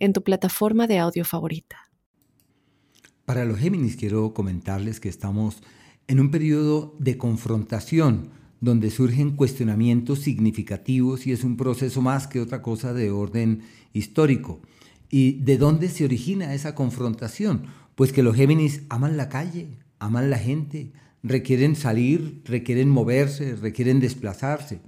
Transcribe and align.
en 0.00 0.12
tu 0.12 0.24
plataforma 0.24 0.86
de 0.86 0.98
audio 0.98 1.24
favorita. 1.24 1.76
Para 3.24 3.44
los 3.44 3.58
Géminis 3.58 3.96
quiero 3.96 4.34
comentarles 4.34 4.98
que 4.98 5.08
estamos 5.08 5.62
en 6.08 6.18
un 6.18 6.32
periodo 6.32 6.96
de 6.98 7.16
confrontación 7.16 8.30
donde 8.60 8.90
surgen 8.90 9.36
cuestionamientos 9.36 10.18
significativos 10.18 11.26
y 11.26 11.32
es 11.32 11.44
un 11.44 11.56
proceso 11.56 12.02
más 12.02 12.26
que 12.26 12.40
otra 12.40 12.60
cosa 12.60 12.92
de 12.92 13.10
orden 13.10 13.62
histórico. 13.92 14.60
¿Y 15.08 15.34
de 15.42 15.56
dónde 15.56 15.88
se 15.88 16.04
origina 16.04 16.54
esa 16.54 16.74
confrontación? 16.74 17.66
Pues 17.94 18.12
que 18.12 18.22
los 18.22 18.36
Géminis 18.36 18.82
aman 18.88 19.16
la 19.16 19.28
calle, 19.28 19.68
aman 19.98 20.30
la 20.30 20.38
gente, 20.38 20.92
requieren 21.22 21.76
salir, 21.76 22.42
requieren 22.44 22.88
moverse, 22.88 23.56
requieren 23.56 24.00
desplazarse. 24.00 24.80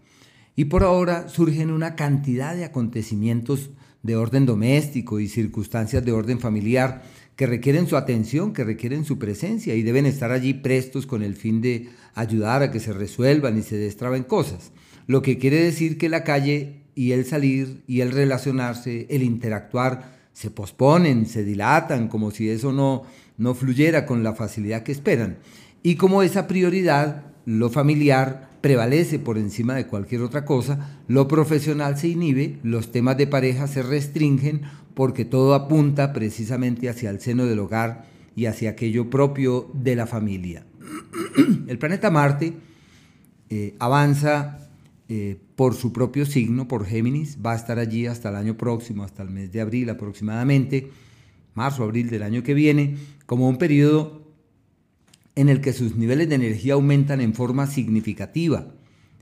Y 0.55 0.67
por 0.67 0.83
ahora 0.83 1.29
surgen 1.29 1.71
una 1.71 1.97
cantidad 1.97 2.55
de 2.55 2.65
acontecimientos 2.65 3.71
de 4.03 4.17
orden 4.17 4.47
doméstico 4.47 5.21
y 5.21 5.29
circunstancias 5.29 6.05
de 6.05 6.13
orden 6.13 6.41
familiar 6.41 7.03
que 7.37 7.47
requieren 7.47 7.87
su 7.87 7.97
atención, 7.97 8.53
que 8.53 8.65
requieren 8.65 9.05
su 9.05 9.19
presencia 9.19 9.75
y 9.75 9.83
deben 9.83 10.07
estar 10.07 10.33
allí 10.33 10.55
prestos 10.55 11.07
con 11.07 11.23
el 11.23 11.35
fin 11.35 11.61
de 11.61 11.89
ayudar 12.15 12.63
a 12.63 12.71
que 12.71 12.81
se 12.81 12.93
resuelvan 12.93 13.59
y 13.59 13.63
se 13.63 13.77
destraben 13.77 14.25
cosas. 14.25 14.73
Lo 15.07 15.23
que 15.23 15.39
quiere 15.39 15.63
decir 15.63 15.99
que 15.99 16.09
la 16.09 16.25
calle 16.25 16.83
y 16.95 17.13
el 17.13 17.25
salir 17.25 17.83
y 17.87 18.01
el 18.01 18.13
relacionarse, 18.13 19.07
el 19.09 19.23
interactuar, 19.23 20.21
se 20.33 20.51
posponen, 20.51 21.27
se 21.27 21.45
dilatan, 21.45 22.09
como 22.09 22.31
si 22.31 22.49
eso 22.49 22.73
no, 22.73 23.05
no 23.37 23.55
fluyera 23.55 24.07
con 24.07 24.23
la 24.23 24.35
facilidad 24.35 24.83
que 24.83 24.93
esperan. 24.93 25.39
Y 25.83 25.97
como 25.97 26.23
esa 26.23 26.47
prioridad, 26.47 27.25
lo 27.45 27.71
familiar, 27.71 28.52
prevalece 28.63 29.19
por 29.19 29.37
encima 29.37 29.75
de 29.75 29.87
cualquier 29.87 30.23
otra 30.23 30.47
cosa, 30.47 31.03
lo 31.09 31.29
profesional 31.29 31.99
se 31.99 32.09
inhibe, 32.09 32.59
los 32.63 32.91
temas 32.93 33.19
de 33.19 33.27
pareja 33.27 33.67
se 33.67 33.83
restringen 33.83 34.63
porque 34.95 35.25
todo 35.25 35.55
apunta 35.55 36.13
precisamente 36.13 36.89
hacia 36.89 37.11
el 37.11 37.21
seno 37.21 37.45
del 37.45 37.59
hogar 37.59 38.07
y 38.37 38.47
hacia 38.47 38.71
aquello 38.71 39.11
propio 39.11 39.71
de 39.75 39.97
la 39.97 40.07
familia. 40.07 40.65
El 41.67 41.79
planeta 41.79 42.11
Marte 42.11 42.55
eh, 43.51 43.75
avanza 43.79 44.71
eh, 45.09 45.39
por 45.57 45.75
su 45.75 45.93
propio 45.93 46.25
signo, 46.25 46.69
por 46.69 46.87
Géminis, 46.87 47.39
va 47.45 47.53
a 47.53 47.57
estar 47.57 47.79
allí 47.79 48.07
hasta 48.07 48.31
el 48.31 48.37
año 48.37 48.57
próximo, 48.57 49.05
hasta 49.05 49.23
el 49.23 49.31
mes 49.31 49.53
de 49.53 49.61
abril 49.61 49.91
aproximadamente, 49.91 50.91
marzo, 51.55 51.85
abril 51.85 52.09
del 52.09 52.23
año 52.23 52.43
que 52.43 52.55
viene, 52.55 52.97
como 53.27 53.49
un 53.49 53.59
periodo 53.59 54.22
en 55.35 55.49
el 55.49 55.61
que 55.61 55.73
sus 55.73 55.97
niveles 55.97 56.29
de 56.29 56.35
energía 56.35 56.75
aumentan 56.75 57.21
en 57.21 57.35
forma 57.35 57.67
significativa. 57.67 58.75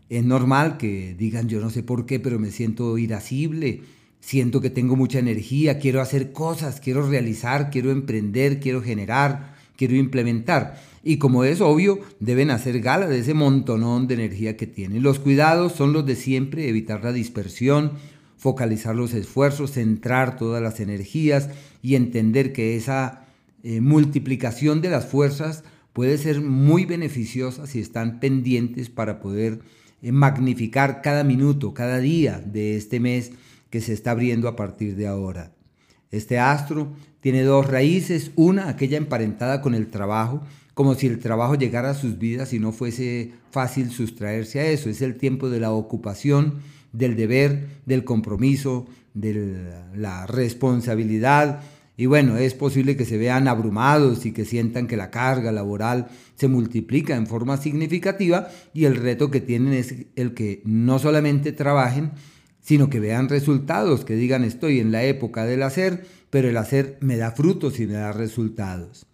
Es 0.08 0.24
normal 0.24 0.76
que 0.76 1.14
digan 1.16 1.48
yo 1.48 1.60
no 1.60 1.70
sé 1.70 1.82
por 1.82 2.06
qué, 2.06 2.18
pero 2.18 2.38
me 2.38 2.50
siento 2.50 2.98
irascible, 2.98 3.82
siento 4.20 4.60
que 4.60 4.70
tengo 4.70 4.96
mucha 4.96 5.18
energía, 5.18 5.78
quiero 5.78 6.00
hacer 6.00 6.32
cosas, 6.32 6.80
quiero 6.80 7.08
realizar, 7.08 7.70
quiero 7.70 7.90
emprender, 7.90 8.58
quiero 8.58 8.82
generar, 8.82 9.54
quiero 9.76 9.94
implementar. 9.94 10.80
Y 11.02 11.16
como 11.16 11.44
es 11.44 11.60
obvio, 11.60 12.00
deben 12.18 12.50
hacer 12.50 12.80
gala 12.80 13.06
de 13.06 13.20
ese 13.20 13.34
montonón 13.34 14.06
de 14.06 14.14
energía 14.14 14.56
que 14.56 14.66
tienen. 14.66 15.02
Los 15.02 15.18
cuidados 15.18 15.72
son 15.72 15.92
los 15.92 16.04
de 16.04 16.16
siempre, 16.16 16.68
evitar 16.68 17.02
la 17.02 17.12
dispersión, 17.12 17.92
focalizar 18.36 18.94
los 18.96 19.14
esfuerzos, 19.14 19.72
centrar 19.72 20.36
todas 20.36 20.62
las 20.62 20.80
energías 20.80 21.48
y 21.82 21.94
entender 21.94 22.52
que 22.52 22.76
esa 22.76 23.26
eh, 23.62 23.80
multiplicación 23.80 24.80
de 24.80 24.90
las 24.90 25.06
fuerzas 25.06 25.62
puede 26.00 26.16
ser 26.16 26.40
muy 26.40 26.86
beneficiosa 26.86 27.66
si 27.66 27.78
están 27.78 28.20
pendientes 28.20 28.88
para 28.88 29.20
poder 29.20 29.60
eh, 30.00 30.12
magnificar 30.12 31.02
cada 31.02 31.24
minuto, 31.24 31.74
cada 31.74 31.98
día 31.98 32.40
de 32.40 32.74
este 32.74 33.00
mes 33.00 33.32
que 33.68 33.82
se 33.82 33.92
está 33.92 34.12
abriendo 34.12 34.48
a 34.48 34.56
partir 34.56 34.96
de 34.96 35.06
ahora. 35.06 35.52
Este 36.10 36.38
astro 36.38 36.94
tiene 37.20 37.42
dos 37.42 37.66
raíces, 37.66 38.30
una 38.34 38.70
aquella 38.70 38.96
emparentada 38.96 39.60
con 39.60 39.74
el 39.74 39.88
trabajo, 39.88 40.40
como 40.72 40.94
si 40.94 41.06
el 41.06 41.18
trabajo 41.18 41.54
llegara 41.54 41.90
a 41.90 41.94
sus 41.94 42.16
vidas 42.16 42.54
y 42.54 42.58
no 42.58 42.72
fuese 42.72 43.32
fácil 43.50 43.90
sustraerse 43.90 44.60
a 44.60 44.70
eso. 44.70 44.88
Es 44.88 45.02
el 45.02 45.18
tiempo 45.18 45.50
de 45.50 45.60
la 45.60 45.70
ocupación, 45.70 46.60
del 46.94 47.14
deber, 47.14 47.66
del 47.84 48.04
compromiso, 48.04 48.86
de 49.12 49.70
la 49.94 50.26
responsabilidad. 50.26 51.60
Y 52.00 52.06
bueno, 52.06 52.38
es 52.38 52.54
posible 52.54 52.96
que 52.96 53.04
se 53.04 53.18
vean 53.18 53.46
abrumados 53.46 54.24
y 54.24 54.32
que 54.32 54.46
sientan 54.46 54.86
que 54.86 54.96
la 54.96 55.10
carga 55.10 55.52
laboral 55.52 56.08
se 56.34 56.48
multiplica 56.48 57.14
en 57.14 57.26
forma 57.26 57.58
significativa 57.58 58.48
y 58.72 58.86
el 58.86 58.96
reto 58.96 59.30
que 59.30 59.42
tienen 59.42 59.74
es 59.74 59.94
el 60.16 60.32
que 60.32 60.62
no 60.64 60.98
solamente 60.98 61.52
trabajen, 61.52 62.12
sino 62.62 62.88
que 62.88 63.00
vean 63.00 63.28
resultados, 63.28 64.06
que 64.06 64.16
digan 64.16 64.44
estoy 64.44 64.80
en 64.80 64.92
la 64.92 65.04
época 65.04 65.44
del 65.44 65.62
hacer, 65.62 66.06
pero 66.30 66.48
el 66.48 66.56
hacer 66.56 66.96
me 67.02 67.18
da 67.18 67.32
frutos 67.32 67.78
y 67.80 67.86
me 67.86 67.92
da 67.92 68.12
resultados. 68.12 69.04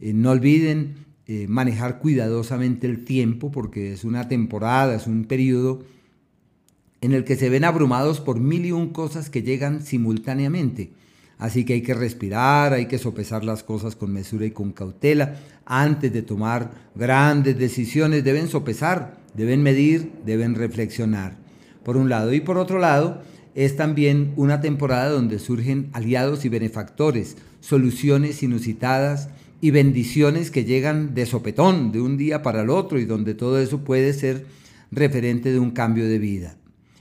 Eh, 0.00 0.14
no 0.14 0.30
olviden 0.30 1.04
eh, 1.26 1.44
manejar 1.50 1.98
cuidadosamente 1.98 2.86
el 2.86 3.04
tiempo 3.04 3.52
porque 3.52 3.92
es 3.92 4.04
una 4.04 4.28
temporada, 4.28 4.94
es 4.94 5.06
un 5.06 5.26
periodo 5.26 5.84
en 7.02 7.12
el 7.12 7.24
que 7.24 7.36
se 7.36 7.50
ven 7.50 7.64
abrumados 7.64 8.22
por 8.22 8.40
mil 8.40 8.64
y 8.64 8.72
un 8.72 8.88
cosas 8.88 9.28
que 9.28 9.42
llegan 9.42 9.82
simultáneamente. 9.82 10.92
Así 11.42 11.64
que 11.64 11.72
hay 11.72 11.82
que 11.82 11.92
respirar, 11.92 12.72
hay 12.72 12.86
que 12.86 12.98
sopesar 12.98 13.42
las 13.42 13.64
cosas 13.64 13.96
con 13.96 14.12
mesura 14.12 14.46
y 14.46 14.52
con 14.52 14.70
cautela. 14.70 15.40
Antes 15.66 16.12
de 16.12 16.22
tomar 16.22 16.70
grandes 16.94 17.58
decisiones 17.58 18.22
deben 18.22 18.46
sopesar, 18.46 19.16
deben 19.34 19.60
medir, 19.60 20.12
deben 20.24 20.54
reflexionar. 20.54 21.36
Por 21.82 21.96
un 21.96 22.08
lado. 22.08 22.32
Y 22.32 22.38
por 22.38 22.58
otro 22.58 22.78
lado, 22.78 23.22
es 23.56 23.74
también 23.74 24.34
una 24.36 24.60
temporada 24.60 25.08
donde 25.08 25.40
surgen 25.40 25.90
aliados 25.94 26.44
y 26.44 26.48
benefactores, 26.48 27.36
soluciones 27.58 28.44
inusitadas, 28.44 29.28
y 29.60 29.72
bendiciones 29.72 30.52
que 30.52 30.64
llegan 30.64 31.12
de 31.12 31.26
sopetón, 31.26 31.90
de 31.90 32.00
un 32.00 32.18
día 32.18 32.42
para 32.42 32.62
el 32.62 32.70
otro, 32.70 33.00
y 33.00 33.04
donde 33.04 33.34
todo 33.34 33.58
eso 33.58 33.80
puede 33.80 34.12
ser 34.12 34.46
referente 34.92 35.50
de 35.50 35.58
un 35.58 35.72
cambio 35.72 36.08
de 36.08 36.20
vida. 36.20 36.56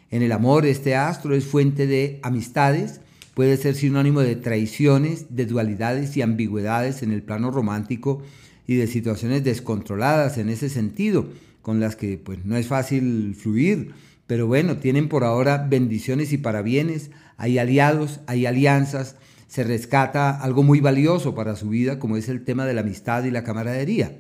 En 0.09 0.24
el 0.24 0.31
amor, 0.31 0.66
este 0.66 0.96
astro 0.96 1.35
es 1.35 1.46
fuente 1.46 1.85
de 1.85 2.19
amistades, 2.24 3.01
puede 3.34 3.58
ser 3.58 3.75
sinónimo 3.75 4.22
de 4.22 4.36
traiciones, 4.36 5.36
de 5.36 5.46
dualidades 5.46 6.16
y 6.18 6.22
ambigüedades 6.22 7.03
en 7.03 7.12
el 7.12 7.24
plano 7.24 7.52
romántico 7.52 8.22
y 8.68 8.75
de 8.75 8.88
situaciones 8.88 9.44
descontroladas 9.44 10.38
en 10.38 10.50
ese 10.50 10.69
sentido, 10.69 11.30
con 11.62 11.80
las 11.80 11.96
que 11.96 12.18
pues 12.18 12.46
no 12.46 12.58
es 12.58 12.68
fácil 12.68 13.36
fluir, 13.36 13.94
pero 14.28 14.47
bueno, 14.47 14.78
tienen 14.78 15.09
por 15.09 15.24
ahora 15.24 15.68
bendiciones 15.69 16.31
y 16.34 16.38
parabienes, 16.38 17.12
hay 17.38 17.58
aliados, 17.58 18.22
hay 18.28 18.46
alianzas, 18.46 19.16
se 19.48 19.63
rescata 19.63 20.30
algo 20.30 20.63
muy 20.63 20.80
valioso 20.80 21.36
para 21.36 21.58
su 21.58 21.69
vida, 21.69 22.00
como 22.00 22.16
es 22.16 22.30
el 22.30 22.46
tema 22.46 22.66
de 22.66 22.74
la 22.74 22.81
amistad 22.81 23.25
y 23.25 23.31
la 23.31 23.44
camaradería. 23.44 24.18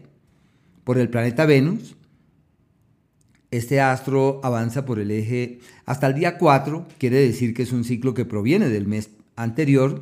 Por 0.83 0.97
el 0.97 1.09
planeta 1.09 1.45
Venus, 1.45 1.95
este 3.51 3.81
astro 3.81 4.39
avanza 4.43 4.85
por 4.85 4.97
el 4.99 5.11
eje 5.11 5.59
hasta 5.85 6.07
el 6.07 6.15
día 6.15 6.37
4, 6.37 6.87
quiere 6.97 7.17
decir 7.17 7.53
que 7.53 7.63
es 7.63 7.73
un 7.73 7.83
ciclo 7.83 8.13
que 8.13 8.25
proviene 8.25 8.69
del 8.69 8.87
mes 8.87 9.09
anterior 9.35 10.01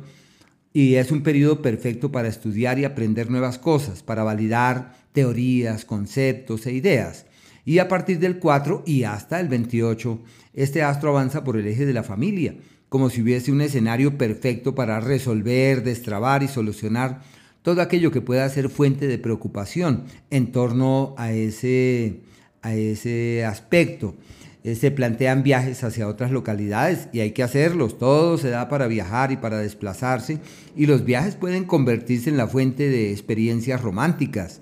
y 0.72 0.94
es 0.94 1.10
un 1.10 1.22
periodo 1.22 1.60
perfecto 1.60 2.12
para 2.12 2.28
estudiar 2.28 2.78
y 2.78 2.84
aprender 2.84 3.28
nuevas 3.28 3.58
cosas, 3.58 4.04
para 4.04 4.22
validar 4.22 4.94
teorías, 5.12 5.84
conceptos 5.84 6.64
e 6.66 6.72
ideas. 6.72 7.26
Y 7.64 7.78
a 7.78 7.88
partir 7.88 8.20
del 8.20 8.38
4 8.38 8.84
y 8.86 9.02
hasta 9.02 9.40
el 9.40 9.48
28, 9.48 10.20
este 10.54 10.82
astro 10.82 11.10
avanza 11.10 11.42
por 11.42 11.56
el 11.56 11.66
eje 11.66 11.86
de 11.86 11.92
la 11.92 12.04
familia, 12.04 12.54
como 12.88 13.10
si 13.10 13.20
hubiese 13.20 13.50
un 13.50 13.60
escenario 13.60 14.16
perfecto 14.16 14.74
para 14.74 15.00
resolver, 15.00 15.82
destrabar 15.82 16.42
y 16.44 16.48
solucionar 16.48 17.20
todo 17.62 17.82
aquello 17.82 18.10
que 18.10 18.20
pueda 18.20 18.48
ser 18.48 18.68
fuente 18.68 19.06
de 19.06 19.18
preocupación 19.18 20.04
en 20.30 20.52
torno 20.52 21.14
a 21.18 21.32
ese, 21.32 22.20
a 22.62 22.74
ese 22.74 23.44
aspecto. 23.44 24.14
Eh, 24.62 24.74
se 24.74 24.90
plantean 24.90 25.42
viajes 25.42 25.82
hacia 25.84 26.08
otras 26.08 26.30
localidades 26.30 27.08
y 27.12 27.20
hay 27.20 27.32
que 27.32 27.42
hacerlos. 27.42 27.98
Todo 27.98 28.38
se 28.38 28.50
da 28.50 28.68
para 28.68 28.86
viajar 28.86 29.32
y 29.32 29.36
para 29.36 29.58
desplazarse 29.58 30.38
y 30.76 30.86
los 30.86 31.04
viajes 31.04 31.36
pueden 31.36 31.64
convertirse 31.64 32.30
en 32.30 32.36
la 32.36 32.46
fuente 32.46 32.88
de 32.88 33.10
experiencias 33.10 33.80
románticas 33.80 34.60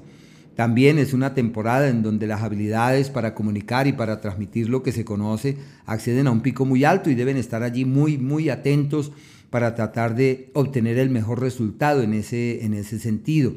también 0.59 0.99
es 0.99 1.13
una 1.13 1.35
temporada 1.35 1.89
en 1.89 2.03
donde 2.03 2.27
las 2.27 2.43
habilidades 2.43 3.11
para 3.11 3.33
comunicar 3.33 3.87
y 3.87 3.93
para 3.93 4.21
transmitir 4.21 4.69
lo 4.69 4.83
que 4.83 4.91
se 4.91 5.05
conoce 5.05 5.57
acceden 5.87 6.27
a 6.27 6.33
un 6.33 6.41
pico 6.41 6.65
muy 6.65 6.83
alto 6.83 7.11
y 7.11 7.15
deben 7.15 7.37
estar 7.37 7.63
allí 7.63 7.85
muy, 7.85 8.19
muy 8.19 8.51
atentos 8.51 9.13
para 9.51 9.77
tratar 9.77 10.17
de 10.17 10.51
obtener 10.55 10.99
el 10.99 11.11
mejor 11.11 11.41
resultado 11.41 12.03
en 12.03 12.13
ese, 12.13 12.65
en 12.65 12.75
ese 12.75 12.99
sentido. 12.99 13.55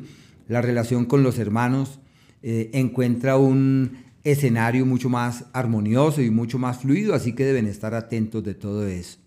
La 0.48 0.62
relación 0.62 1.06
con 1.06 1.24
los 1.24 1.40
hermanos 1.40 2.00
eh, 2.44 2.70
encuentra 2.74 3.36
un 3.36 4.01
escenario 4.24 4.86
mucho 4.86 5.10
más 5.10 5.46
armonioso 5.54 6.22
y 6.22 6.30
mucho 6.30 6.60
más 6.60 6.80
fluido, 6.80 7.14
así 7.14 7.34
que 7.34 7.46
deben 7.46 7.68
estar 7.68 7.94
atentos 7.94 8.44
de 8.44 8.54
todo 8.54 8.88
eso. 8.88 9.18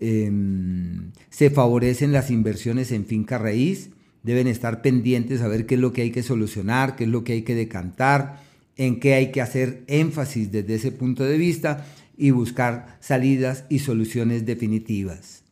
Em, 0.00 1.10
se 1.30 1.50
favorecen 1.50 2.12
las 2.12 2.30
inversiones 2.30 2.92
en 2.92 3.04
finca 3.04 3.38
raíz, 3.38 3.90
deben 4.22 4.46
estar 4.46 4.82
pendientes 4.82 5.40
a 5.40 5.48
ver 5.48 5.66
qué 5.66 5.74
es 5.74 5.80
lo 5.80 5.92
que 5.92 6.02
hay 6.02 6.10
que 6.10 6.22
solucionar, 6.22 6.96
qué 6.96 7.04
es 7.04 7.10
lo 7.10 7.24
que 7.24 7.32
hay 7.32 7.42
que 7.42 7.54
decantar, 7.54 8.40
en 8.76 9.00
qué 9.00 9.14
hay 9.14 9.32
que 9.32 9.40
hacer 9.40 9.82
énfasis 9.88 10.52
desde 10.52 10.76
ese 10.76 10.92
punto 10.92 11.24
de 11.24 11.36
vista 11.36 11.84
y 12.16 12.30
buscar 12.30 12.98
salidas 13.00 13.64
y 13.68 13.80
soluciones 13.80 14.46
definitivas. 14.46 15.42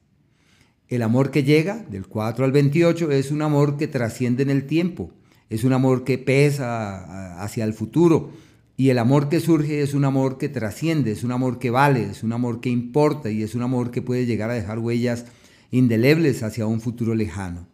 El 0.89 1.03
amor 1.03 1.33
que 1.33 1.43
llega 1.43 1.85
del 1.91 2.07
4 2.07 2.45
al 2.45 2.53
28 2.53 3.11
es 3.11 3.33
un 3.33 3.43
amor 3.43 3.77
que 3.77 3.89
trasciende 3.89 4.45
en 4.45 4.51
el 4.51 4.67
tiempo, 4.67 5.11
es 5.51 5.65
un 5.65 5.73
amor 5.73 6.05
que 6.05 6.19
pesa 6.19 7.43
hacia 7.43 7.65
el 7.65 7.73
futuro 7.73 8.31
y 8.77 8.91
el 8.91 8.99
amor 8.99 9.29
que 9.29 9.41
surge 9.41 9.81
es 9.81 9.95
un 9.95 10.05
amor 10.05 10.37
que 10.37 10.49
trasciende, 10.49 11.13
es 11.13 11.25
un 11.25 11.33
amor 11.33 11.59
que 11.59 11.71
vale, 11.71 12.03
es 12.11 12.23
un 12.23 12.33
amor 12.33 12.61
que 12.61 12.69
importa 12.69 13.31
y 13.31 13.43
es 13.43 13.55
un 13.55 13.63
amor 13.63 13.91
que 13.91 14.03
puede 14.03 14.27
llegar 14.27 14.51
a 14.51 14.55
dejar 14.55 14.79
huellas 14.79 15.25
indelebles 15.71 16.43
hacia 16.43 16.67
un 16.67 16.81
futuro 16.81 17.15
lejano. 17.15 17.67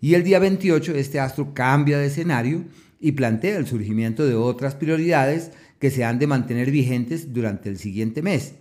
Y 0.00 0.14
el 0.14 0.24
día 0.24 0.38
28 0.38 0.94
este 0.94 1.20
astro 1.20 1.52
cambia 1.52 1.98
de 1.98 2.06
escenario 2.06 2.64
y 3.00 3.12
plantea 3.12 3.56
el 3.58 3.66
surgimiento 3.66 4.26
de 4.26 4.34
otras 4.34 4.74
prioridades 4.74 5.50
que 5.78 5.90
se 5.90 6.04
han 6.04 6.18
de 6.18 6.26
mantener 6.26 6.70
vigentes 6.70 7.34
durante 7.34 7.68
el 7.68 7.76
siguiente 7.76 8.22
mes, 8.22 8.54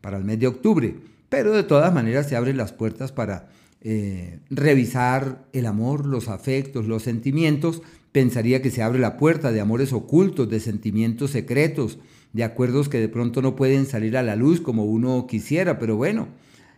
para 0.00 0.16
el 0.16 0.24
mes 0.24 0.40
de 0.40 0.48
octubre. 0.48 0.96
Pero 1.28 1.52
de 1.52 1.62
todas 1.62 1.94
maneras 1.94 2.28
se 2.28 2.36
abren 2.36 2.56
las 2.56 2.72
puertas 2.72 3.12
para 3.12 3.48
eh, 3.82 4.40
revisar 4.50 5.44
el 5.52 5.66
amor, 5.66 6.06
los 6.06 6.28
afectos, 6.28 6.86
los 6.86 7.04
sentimientos 7.04 7.82
pensaría 8.16 8.62
que 8.62 8.70
se 8.70 8.82
abre 8.82 8.98
la 8.98 9.18
puerta 9.18 9.52
de 9.52 9.60
amores 9.60 9.92
ocultos, 9.92 10.48
de 10.48 10.58
sentimientos 10.58 11.32
secretos, 11.32 11.98
de 12.32 12.44
acuerdos 12.44 12.88
que 12.88 12.98
de 12.98 13.10
pronto 13.10 13.42
no 13.42 13.56
pueden 13.56 13.84
salir 13.84 14.16
a 14.16 14.22
la 14.22 14.36
luz 14.36 14.62
como 14.62 14.86
uno 14.86 15.26
quisiera, 15.26 15.78
pero 15.78 15.96
bueno, 15.96 16.28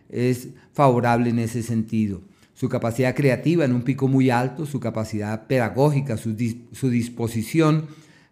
es 0.09 0.49
favorable 0.73 1.29
en 1.29 1.39
ese 1.39 1.63
sentido. 1.63 2.23
Su 2.53 2.67
capacidad 2.67 3.15
creativa 3.15 3.63
en 3.63 3.71
un 3.71 3.83
pico 3.83 4.09
muy 4.09 4.29
alto, 4.29 4.65
su 4.65 4.81
capacidad 4.81 5.47
pedagógica, 5.47 6.17
su, 6.17 6.33
disposición 6.33 7.85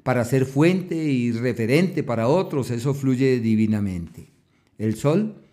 para 0.03 0.25
ser 0.25 0.45
fuente 0.45 1.01
y 1.05 1.31
referente 1.31 2.03
para 2.03 2.27
otros, 2.27 2.71
eso 2.71 2.93
fluye 2.93 3.39
divinamente. 3.39 4.33
El 4.77 4.95
Sol 4.95 5.43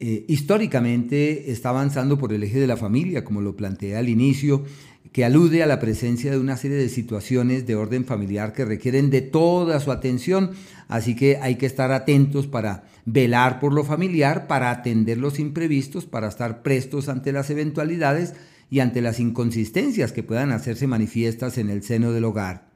eh, 0.00 0.24
históricamente 0.26 1.52
está 1.52 1.68
avanzando 1.68 2.18
por 2.18 2.32
el 2.32 2.42
eje 2.42 2.58
de 2.58 2.66
la 2.66 2.76
familia, 2.76 3.24
como 3.24 3.40
lo 3.42 3.54
planteé 3.54 3.96
al 3.96 4.08
inicio, 4.08 4.64
que 5.12 5.24
alude 5.24 5.62
a 5.62 5.66
la 5.66 5.80
presencia 5.80 6.30
de 6.30 6.38
una 6.38 6.56
serie 6.56 6.76
de 6.76 6.88
situaciones 6.88 7.66
de 7.66 7.76
orden 7.76 8.04
familiar 8.04 8.52
que 8.52 8.64
requieren 8.64 9.10
de 9.10 9.22
toda 9.22 9.80
su 9.80 9.90
atención, 9.90 10.50
así 10.88 11.14
que 11.16 11.38
hay 11.40 11.56
que 11.56 11.66
estar 11.66 11.92
atentos 11.92 12.46
para 12.46 12.84
velar 13.04 13.60
por 13.60 13.72
lo 13.72 13.84
familiar, 13.84 14.46
para 14.46 14.70
atender 14.70 15.18
los 15.18 15.38
imprevistos, 15.38 16.06
para 16.06 16.28
estar 16.28 16.62
prestos 16.62 17.08
ante 17.08 17.32
las 17.32 17.50
eventualidades 17.50 18.34
y 18.70 18.80
ante 18.80 19.00
las 19.00 19.18
inconsistencias 19.18 20.12
que 20.12 20.22
puedan 20.22 20.52
hacerse 20.52 20.86
manifiestas 20.86 21.58
en 21.58 21.70
el 21.70 21.82
seno 21.82 22.12
del 22.12 22.24
hogar. 22.24 22.68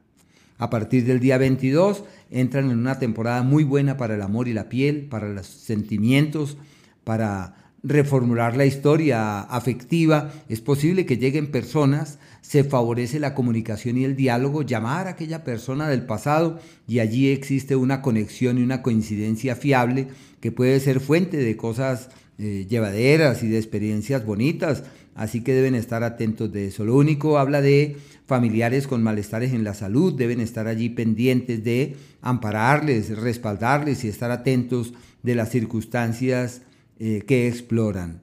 A 0.59 0.71
partir 0.71 1.05
del 1.05 1.21
día 1.21 1.39
22 1.39 2.05
entran 2.31 2.71
en 2.71 2.79
una 2.79 2.99
temporada 2.99 3.43
muy 3.43 3.65
buena 3.65 3.97
para 3.97 4.15
el 4.15 4.23
amor 4.23 4.49
y 4.49 4.53
la 4.53 4.69
piel, 4.69 5.07
para 5.11 5.29
los 5.29 5.47
sentimientos, 5.47 6.57
para 7.05 7.72
reformular 7.83 8.57
la 8.57 8.65
historia 8.65 9.41
afectiva, 9.41 10.33
es 10.49 10.61
posible 10.61 11.05
que 11.05 11.17
lleguen 11.17 11.51
personas, 11.51 12.19
se 12.41 12.65
favorece 12.65 13.19
la 13.19 13.35
comunicación 13.35 13.99
y 13.99 14.05
el 14.05 14.15
diálogo, 14.15 14.63
llamar 14.63 15.07
a 15.07 15.11
aquella 15.11 15.43
persona 15.43 15.89
del 15.89 16.07
pasado 16.07 16.61
y 16.87 17.01
allí 17.01 17.31
existe 17.31 17.75
una 17.75 18.01
conexión 18.01 18.59
y 18.59 18.63
una 18.63 18.83
coincidencia 18.83 19.57
fiable 19.57 20.09
que 20.41 20.53
puede 20.53 20.79
ser 20.81 21.01
fuente 21.01 21.39
de 21.39 21.57
cosas 21.57 22.11
eh, 22.39 22.67
llevaderas 22.69 23.43
y 23.43 23.49
de 23.49 23.59
experiencias 23.59 24.25
bonitas, 24.25 24.85
así 25.15 25.43
que 25.43 25.55
deben 25.55 25.75
estar 25.75 26.05
atentos 26.05 26.53
de 26.53 26.69
eso. 26.69 26.85
Lo 26.85 26.97
único 26.97 27.39
habla 27.39 27.61
de 27.61 27.97
familiares 28.27 28.87
con 28.87 29.03
malestares 29.03 29.53
en 29.53 29.65
la 29.65 29.75
salud, 29.75 30.15
deben 30.15 30.41
estar 30.41 30.69
allí 30.69 30.89
pendientes 30.89 31.65
de 31.65 31.97
ampararles, 32.21 33.19
respaldarles 33.19 34.05
y 34.05 34.09
estar 34.09 34.31
atentos 34.31 34.95
de 35.23 35.35
las 35.35 35.51
circunstancias 35.51 36.63
eh, 36.99 37.23
que 37.27 37.49
exploran. 37.49 38.23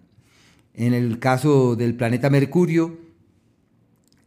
En 0.73 0.93
el 0.93 1.19
caso 1.19 1.75
del 1.75 1.95
planeta 1.95 2.29
Mercurio, 2.29 2.97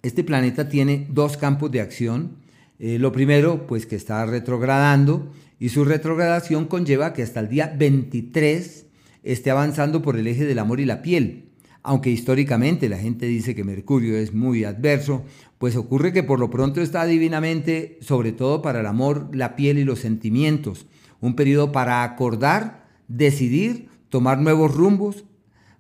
este 0.03 0.25
planeta 0.25 0.69
tiene 0.69 1.07
dos 1.11 1.37
campos 1.37 1.71
de 1.71 1.81
acción. 1.81 2.37
Eh, 2.79 2.99
lo 2.99 3.13
primero, 3.13 3.67
pues 3.67 3.87
que 3.87 3.97
está 3.97 4.27
retrogradando 4.27 5.33
y 5.61 5.69
su 5.69 5.85
retrogradación 5.85 6.67
conlleva 6.67 7.13
que 7.13 7.23
hasta 7.23 7.41
el 7.41 7.49
día 7.49 7.73
23 7.79 8.87
esté 9.23 9.51
avanzando 9.51 10.03
por 10.03 10.17
el 10.17 10.27
eje 10.27 10.45
del 10.45 10.59
amor 10.59 10.81
y 10.81 10.85
la 10.85 11.03
piel. 11.03 11.45
Aunque 11.85 12.11
históricamente 12.11 12.89
la 12.89 12.99
gente 12.99 13.27
dice 13.27 13.55
que 13.55 13.65
Mercurio 13.65 14.17
es 14.17 14.35
muy 14.35 14.65
adverso, 14.65 15.25
pues 15.59 15.77
ocurre 15.77 16.13
que 16.13 16.23
por 16.23 16.41
lo 16.41 16.51
pronto 16.51 16.81
está 16.81 17.07
divinamente, 17.07 17.99
sobre 18.01 18.33
todo 18.33 18.63
para 18.63 18.81
el 18.81 18.87
amor, 18.87 19.29
la 19.33 19.55
piel 19.55 19.79
y 19.79 19.85
los 19.85 20.01
sentimientos. 20.01 20.87
Un 21.21 21.37
periodo 21.37 21.71
para 21.71 22.03
acordar, 22.03 22.89
decidir 23.07 23.89
tomar 24.13 24.39
nuevos 24.39 24.75
rumbos. 24.75 25.25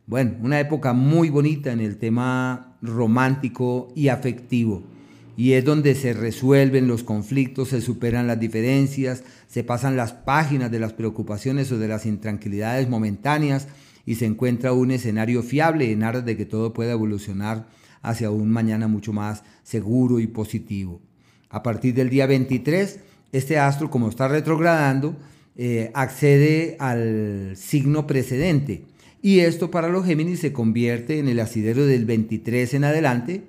Bueno, 0.06 0.36
una 0.40 0.58
época 0.58 0.94
muy 0.94 1.28
bonita 1.28 1.70
en 1.70 1.80
el 1.80 1.98
tema 1.98 2.78
romántico 2.80 3.92
y 3.94 4.08
afectivo. 4.08 4.82
Y 5.36 5.52
es 5.52 5.66
donde 5.66 5.94
se 5.94 6.14
resuelven 6.14 6.88
los 6.88 7.04
conflictos, 7.04 7.68
se 7.68 7.82
superan 7.82 8.26
las 8.26 8.40
diferencias, 8.40 9.22
se 9.48 9.64
pasan 9.64 9.98
las 9.98 10.14
páginas 10.14 10.70
de 10.70 10.80
las 10.80 10.94
preocupaciones 10.94 11.70
o 11.72 11.78
de 11.78 11.88
las 11.88 12.06
intranquilidades 12.06 12.88
momentáneas 12.88 13.68
y 14.06 14.14
se 14.14 14.24
encuentra 14.24 14.72
un 14.72 14.92
escenario 14.92 15.42
fiable 15.42 15.92
en 15.92 16.02
aras 16.02 16.24
de 16.24 16.34
que 16.34 16.46
todo 16.46 16.72
pueda 16.72 16.92
evolucionar 16.92 17.66
hacia 18.00 18.30
un 18.30 18.50
mañana 18.50 18.88
mucho 18.88 19.12
más 19.12 19.44
seguro 19.62 20.20
y 20.20 20.26
positivo. 20.26 21.02
A 21.50 21.62
partir 21.62 21.92
del 21.92 22.08
día 22.08 22.26
23, 22.26 22.98
este 23.32 23.58
astro, 23.58 23.90
como 23.90 24.08
está 24.08 24.26
retrogradando, 24.26 25.16
eh, 25.56 25.90
accede 25.94 26.76
al 26.78 27.52
signo 27.56 28.06
precedente. 28.06 28.84
Y 29.20 29.40
esto 29.40 29.70
para 29.70 29.88
los 29.88 30.04
Géminis 30.04 30.40
se 30.40 30.52
convierte 30.52 31.18
en 31.18 31.28
el 31.28 31.40
asidero 31.40 31.86
del 31.86 32.04
23 32.04 32.74
en 32.74 32.84
adelante 32.84 33.44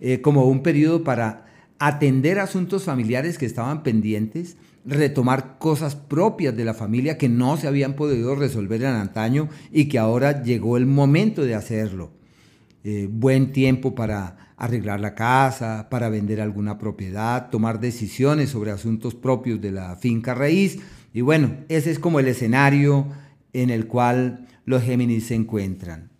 eh, 0.00 0.20
como 0.20 0.46
un 0.46 0.62
periodo 0.62 1.04
para 1.04 1.46
atender 1.78 2.38
asuntos 2.38 2.84
familiares 2.84 3.38
que 3.38 3.46
estaban 3.46 3.82
pendientes, 3.82 4.56
retomar 4.84 5.58
cosas 5.58 5.94
propias 5.96 6.56
de 6.56 6.64
la 6.64 6.74
familia 6.74 7.16
que 7.16 7.28
no 7.28 7.56
se 7.56 7.68
habían 7.68 7.94
podido 7.94 8.34
resolver 8.34 8.82
en 8.82 8.88
antaño 8.88 9.48
y 9.72 9.86
que 9.86 9.98
ahora 9.98 10.42
llegó 10.42 10.76
el 10.76 10.86
momento 10.86 11.42
de 11.44 11.54
hacerlo. 11.54 12.10
Eh, 12.82 13.08
buen 13.10 13.52
tiempo 13.52 13.94
para 13.94 14.52
arreglar 14.56 15.00
la 15.00 15.14
casa, 15.14 15.88
para 15.90 16.08
vender 16.08 16.40
alguna 16.40 16.78
propiedad, 16.78 17.48
tomar 17.50 17.80
decisiones 17.80 18.50
sobre 18.50 18.72
asuntos 18.72 19.14
propios 19.14 19.60
de 19.60 19.72
la 19.72 19.96
finca 19.96 20.34
raíz, 20.34 20.80
y 21.14 21.20
bueno, 21.20 21.58
ese 21.68 21.92
es 21.92 22.00
como 22.00 22.18
el 22.18 22.26
escenario 22.26 23.06
en 23.52 23.70
el 23.70 23.86
cual 23.86 24.48
los 24.64 24.82
Géminis 24.82 25.28
se 25.28 25.36
encuentran. 25.36 26.10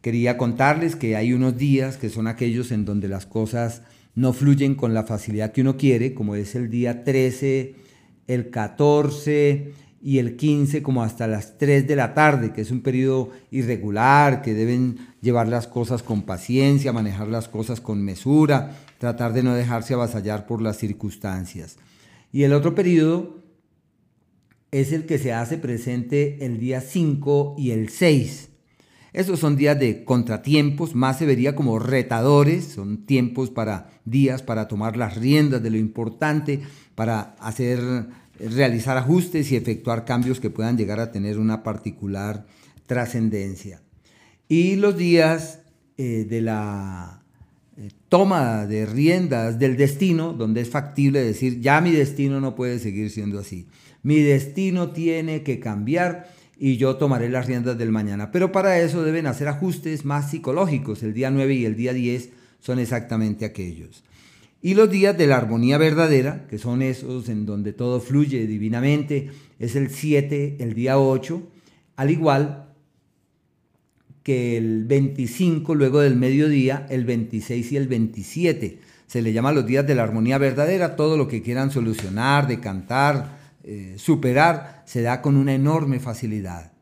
Quería 0.00 0.36
contarles 0.36 0.96
que 0.96 1.14
hay 1.14 1.32
unos 1.32 1.56
días 1.56 1.96
que 1.96 2.10
son 2.10 2.26
aquellos 2.26 2.72
en 2.72 2.84
donde 2.84 3.06
las 3.06 3.24
cosas 3.24 3.82
no 4.16 4.32
fluyen 4.32 4.74
con 4.74 4.94
la 4.94 5.04
facilidad 5.04 5.52
que 5.52 5.60
uno 5.60 5.76
quiere, 5.76 6.12
como 6.12 6.34
es 6.34 6.56
el 6.56 6.70
día 6.70 7.04
13, 7.04 7.76
el 8.26 8.50
14 8.50 9.74
y 10.02 10.18
el 10.18 10.34
15 10.34 10.82
como 10.82 11.04
hasta 11.04 11.28
las 11.28 11.56
3 11.56 11.86
de 11.86 11.94
la 11.94 12.12
tarde, 12.12 12.52
que 12.52 12.62
es 12.62 12.72
un 12.72 12.80
periodo 12.80 13.30
irregular, 13.52 14.42
que 14.42 14.54
deben 14.54 14.96
llevar 15.20 15.46
las 15.46 15.68
cosas 15.68 16.02
con 16.02 16.22
paciencia, 16.22 16.92
manejar 16.92 17.28
las 17.28 17.48
cosas 17.48 17.80
con 17.80 18.02
mesura, 18.02 18.76
tratar 18.98 19.32
de 19.32 19.44
no 19.44 19.54
dejarse 19.54 19.94
avasallar 19.94 20.48
por 20.48 20.60
las 20.60 20.78
circunstancias. 20.78 21.76
Y 22.32 22.42
el 22.42 22.54
otro 22.54 22.74
periodo 22.74 23.41
es 24.72 24.92
el 24.92 25.04
que 25.04 25.18
se 25.18 25.32
hace 25.34 25.58
presente 25.58 26.44
el 26.44 26.58
día 26.58 26.80
5 26.80 27.56
y 27.58 27.70
el 27.70 27.90
6. 27.90 28.48
Esos 29.12 29.38
son 29.38 29.56
días 29.56 29.78
de 29.78 30.04
contratiempos, 30.04 30.94
más 30.94 31.18
se 31.18 31.26
vería 31.26 31.54
como 31.54 31.78
retadores, 31.78 32.64
son 32.64 33.04
tiempos 33.04 33.50
para 33.50 33.90
días 34.06 34.42
para 34.42 34.68
tomar 34.68 34.96
las 34.96 35.18
riendas 35.18 35.62
de 35.62 35.70
lo 35.70 35.76
importante, 35.76 36.62
para 36.94 37.36
hacer 37.38 37.80
realizar 38.40 38.96
ajustes 38.96 39.52
y 39.52 39.56
efectuar 39.56 40.06
cambios 40.06 40.40
que 40.40 40.48
puedan 40.48 40.78
llegar 40.78 40.98
a 40.98 41.12
tener 41.12 41.38
una 41.38 41.62
particular 41.62 42.46
trascendencia. 42.86 43.82
Y 44.48 44.76
los 44.76 44.96
días 44.96 45.60
eh, 45.98 46.26
de 46.28 46.40
la 46.40 47.21
toma 48.08 48.66
de 48.66 48.86
riendas 48.86 49.58
del 49.58 49.76
destino, 49.76 50.32
donde 50.32 50.60
es 50.60 50.70
factible 50.70 51.22
decir, 51.22 51.60
ya 51.60 51.80
mi 51.80 51.92
destino 51.92 52.40
no 52.40 52.54
puede 52.54 52.78
seguir 52.78 53.10
siendo 53.10 53.38
así 53.38 53.66
mi 54.02 54.20
destino 54.20 54.90
tiene 54.90 55.42
que 55.42 55.60
cambiar 55.60 56.28
y 56.58 56.76
yo 56.76 56.96
tomaré 56.96 57.28
las 57.28 57.46
riendas 57.46 57.78
del 57.78 57.92
mañana. 57.92 58.30
Pero 58.30 58.52
para 58.52 58.80
eso 58.80 59.02
deben 59.02 59.26
hacer 59.26 59.48
ajustes 59.48 60.04
más 60.04 60.30
psicológicos. 60.30 61.02
El 61.02 61.14
día 61.14 61.30
9 61.30 61.54
y 61.54 61.64
el 61.64 61.76
día 61.76 61.92
10 61.92 62.30
son 62.60 62.78
exactamente 62.78 63.44
aquellos. 63.44 64.04
Y 64.60 64.74
los 64.74 64.90
días 64.90 65.16
de 65.18 65.26
la 65.26 65.38
armonía 65.38 65.76
verdadera, 65.78 66.46
que 66.48 66.58
son 66.58 66.82
esos 66.82 67.28
en 67.28 67.46
donde 67.46 67.72
todo 67.72 68.00
fluye 68.00 68.46
divinamente, 68.46 69.30
es 69.58 69.74
el 69.74 69.90
7, 69.90 70.56
el 70.60 70.74
día 70.74 71.00
8, 71.00 71.42
al 71.96 72.10
igual 72.10 72.71
que 74.22 74.56
el 74.56 74.84
25 74.84 75.74
luego 75.74 76.00
del 76.00 76.16
mediodía, 76.16 76.86
el 76.90 77.04
26 77.04 77.72
y 77.72 77.76
el 77.76 77.88
27. 77.88 78.78
Se 79.06 79.22
le 79.22 79.32
llama 79.32 79.52
los 79.52 79.66
días 79.66 79.86
de 79.86 79.94
la 79.94 80.04
armonía 80.04 80.38
verdadera, 80.38 80.96
todo 80.96 81.16
lo 81.16 81.28
que 81.28 81.42
quieran 81.42 81.70
solucionar, 81.70 82.46
decantar, 82.46 83.38
eh, 83.64 83.94
superar, 83.98 84.82
se 84.86 85.02
da 85.02 85.22
con 85.22 85.36
una 85.36 85.54
enorme 85.54 86.00
facilidad. 86.00 86.72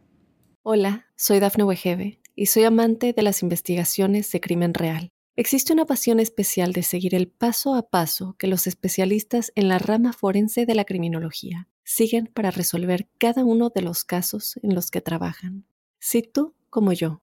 Hola, 0.62 1.06
soy 1.16 1.40
Dafne 1.40 1.64
Wegebe 1.64 2.20
y 2.37 2.47
soy 2.47 2.64
amante 2.64 3.12
de 3.12 3.23
las 3.23 3.42
investigaciones 3.42 4.30
de 4.30 4.40
crimen 4.40 4.75
real. 4.75 5.11
Existe 5.37 5.73
una 5.73 5.87
pasión 5.87 6.20
especial 6.20 6.73
de 6.73 6.82
seguir 6.82 7.14
el 7.14 7.28
paso 7.28 7.75
a 7.75 7.88
paso 7.88 8.37
que 8.38 8.47
los 8.47 8.66
especialistas 8.66 9.52
en 9.54 9.68
la 9.68 9.78
rama 9.78 10.12
forense 10.12 10.66
de 10.66 10.75
la 10.75 10.85
criminología 10.85 11.68
siguen 11.82 12.26
para 12.26 12.50
resolver 12.50 13.09
cada 13.18 13.44
uno 13.44 13.70
de 13.70 13.82
los 13.82 14.04
casos 14.04 14.59
en 14.62 14.75
los 14.75 14.90
que 14.90 15.00
trabajan. 15.00 15.64
Si 15.99 16.23
tú, 16.23 16.54
como 16.68 16.92
yo, 16.92 17.23